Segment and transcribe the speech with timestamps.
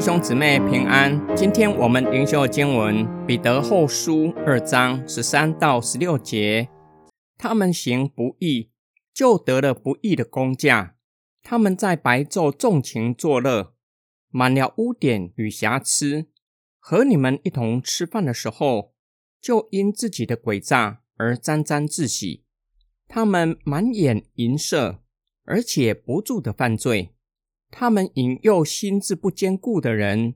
[0.00, 1.20] 弟兄姊妹平安。
[1.36, 6.70] 今天我们灵修的经文《彼得后书》二章十三到十六节。
[7.36, 8.70] 他们行不义，
[9.12, 10.94] 就得了不义的工价；
[11.42, 13.74] 他们在白昼纵情作乐，
[14.30, 16.28] 满了污点与瑕疵。
[16.78, 18.94] 和你们一同吃饭的时候，
[19.38, 22.46] 就因自己的诡诈而沾沾自喜。
[23.06, 25.02] 他们满眼淫色，
[25.44, 27.12] 而且不住的犯罪。
[27.70, 30.34] 他们引诱心智不坚固的人，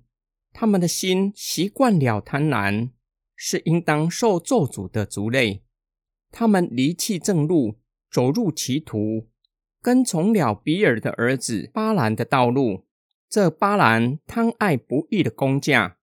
[0.53, 2.91] 他们的心习惯了贪婪，
[3.35, 5.65] 是应当受咒诅的族类。
[6.31, 7.79] 他们离弃正路，
[8.11, 9.29] 走入歧途，
[9.83, 12.87] 跟从了比尔的儿子巴兰的道路。
[13.29, 15.99] 这巴兰贪爱不义的工价，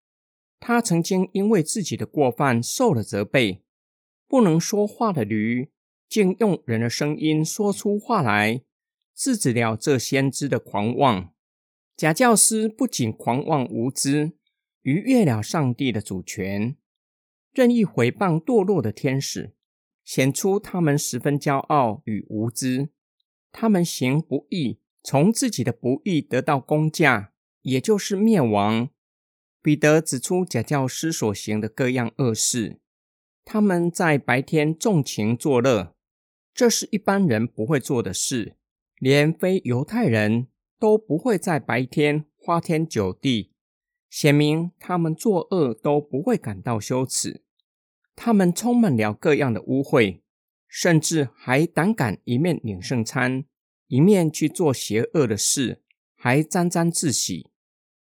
[0.59, 3.63] 他曾经因为自己的过犯受了责备。
[4.27, 5.69] 不能说话的驴，
[6.09, 8.63] 竟用人的声音说出话来。
[9.15, 11.33] 制止了这先知的狂妄。
[11.95, 14.33] 假教师不仅狂妄无知，
[14.81, 16.75] 逾越了上帝的主权，
[17.53, 19.53] 任意回谤堕落的天使，
[20.03, 22.89] 显出他们十分骄傲与无知。
[23.51, 28.89] 他们行不义，从自己的不义得到工价，也就是灭亡。
[29.61, 32.79] 彼得指出假教师所行的各样恶事。
[33.43, 35.95] 他们在白天纵情作乐，
[36.53, 38.55] 这是一般人不会做的事。
[39.01, 40.45] 连非犹太人
[40.77, 43.51] 都不会在白天花天酒地，
[44.11, 47.41] 显明他们作恶都不会感到羞耻。
[48.15, 50.19] 他们充满了各样的污秽，
[50.67, 53.45] 甚至还胆敢一面领圣餐，
[53.87, 55.81] 一面去做邪恶的事，
[56.13, 57.49] 还沾沾自喜。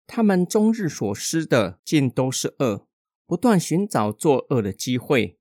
[0.05, 2.85] 他们终日所思的尽都是恶，
[3.25, 5.37] 不断寻找作恶的机会，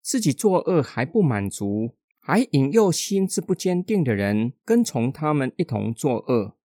[0.00, 1.94] 自己作恶还不满足。
[2.26, 6.56] 还引诱心智不坚定的人跟从他们一同作恶，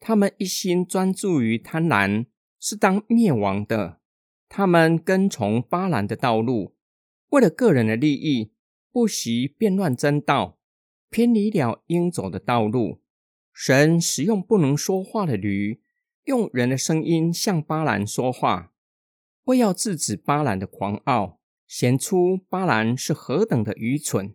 [0.00, 2.26] 他们一心专注于贪婪，
[2.58, 4.00] 是当灭亡的。
[4.48, 6.74] 他们跟从巴兰的道路，
[7.28, 8.50] 为了个人的利益，
[8.90, 10.58] 不惜变乱真道，
[11.10, 13.00] 偏离了应走的道路。
[13.52, 15.80] 神使用不能说话的驴，
[16.24, 18.72] 用人的声音向巴兰说话，
[19.44, 21.38] 为要制止巴兰的狂傲，
[21.68, 24.34] 显出巴兰是何等的愚蠢。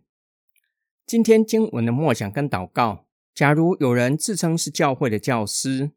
[1.06, 3.04] 今天经文的默想跟祷告，
[3.34, 5.90] 假如有人自称是教会的教师，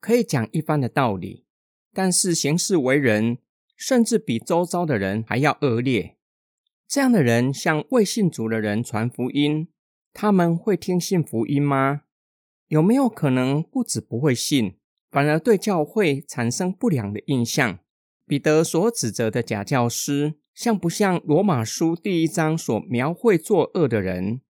[0.00, 1.44] 可以讲一番的道理，
[1.92, 3.38] 但是行事为人，
[3.76, 6.16] 甚至比周遭的人还要恶劣。
[6.86, 9.66] 这样的人向未信主的人传福音，
[10.12, 12.02] 他们会听信福音吗？
[12.68, 14.76] 有没有可能不止不会信，
[15.10, 17.80] 反而对教会产生不良的印象？
[18.24, 24.40] 彼得所指责的假教师，像不像罗马书第一章所描绘作恶的人？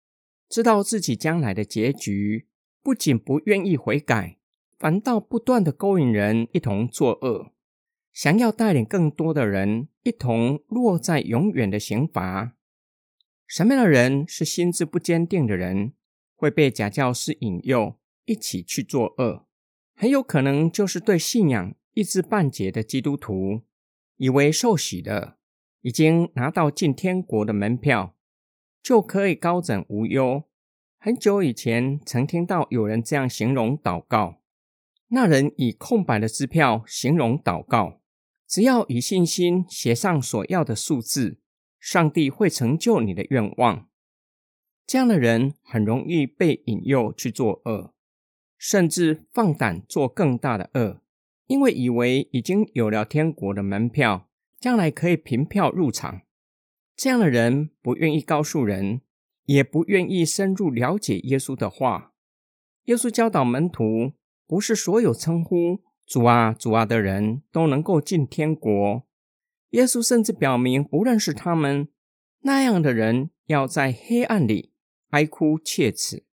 [0.53, 2.47] 知道自己将来的结局，
[2.83, 4.37] 不仅不愿意悔改，
[4.79, 7.53] 反倒不断的勾引人一同作恶，
[8.13, 12.53] 想要带领更多的人一同落在永远的刑罚。
[13.47, 15.95] 什么样的人是心智不坚定的人，
[16.37, 19.47] 会被假教师引诱一起去作恶？
[19.95, 23.63] 很有可能就是对信仰一知半解的基督徒，
[24.19, 25.39] 以为受洗的
[25.81, 28.15] 已经拿到进天国的门票。
[28.83, 30.45] 就可以高枕无忧。
[30.99, 34.41] 很久以前曾听到有人这样形容祷告：
[35.09, 38.01] 那人以空白的支票形容祷告，
[38.47, 41.39] 只要以信心写上所要的数字，
[41.79, 43.89] 上帝会成就你的愿望。
[44.87, 47.95] 这样的人很容易被引诱去做恶，
[48.59, 51.01] 甚至放胆做更大的恶，
[51.47, 54.29] 因为以为已经有了天国的门票，
[54.61, 56.23] 将来可以凭票入场。
[57.03, 59.01] 这样的人不愿意告诉人，
[59.47, 62.15] 也不愿意深入了解耶稣的话。
[62.85, 64.13] 耶稣教导门徒，
[64.47, 69.03] 不是所有称呼主啊、主啊的人都能够进天国。
[69.71, 71.89] 耶稣甚至表明不认识他们，
[72.43, 74.71] 那样的人要在黑暗里
[75.09, 76.25] 哀哭切齿。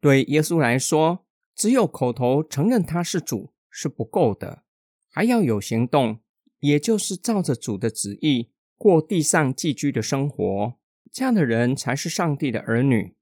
[0.00, 4.62] 对耶稣来说，只有口头承认他是主是不够的，
[5.10, 6.20] 还要有行动，
[6.60, 8.52] 也就是照着主的旨意。
[8.76, 10.74] 过地上寄居的生活，
[11.10, 13.14] 这样的人才是上帝的儿女，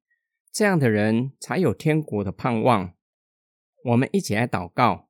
[0.53, 2.95] 这样的人才有天国的盼望。
[3.85, 5.09] 我们一起来祷告：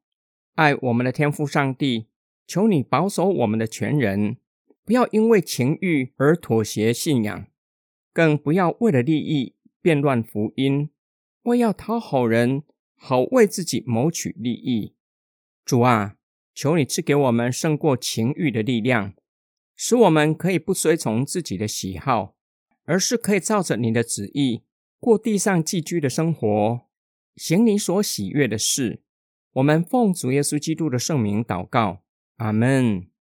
[0.55, 2.09] 爱我们的天父上帝，
[2.47, 4.37] 求你保守我们的全人，
[4.85, 7.47] 不要因为情欲而妥协信仰，
[8.13, 10.91] 更不要为了利益变乱福音，
[11.45, 12.65] 为要讨好人，
[12.95, 14.95] 好为自己谋取利益。
[15.65, 16.17] 主啊，
[16.55, 19.15] 求你赐给我们胜过情欲的力量。
[19.77, 22.37] 使我们可以不随从自己的喜好，
[22.85, 24.63] 而是可以照着你的旨意
[25.01, 26.81] 过地上寄居的生活，
[27.37, 29.03] 行你所喜悦的事，
[29.55, 32.03] 我们奉主耶稣基督的圣名祷告，
[32.37, 33.14] 阿门。